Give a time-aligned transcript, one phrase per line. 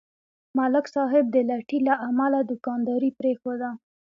[0.57, 3.69] ملک صاحب د لټۍ له امله دوکانداري پرېښوده.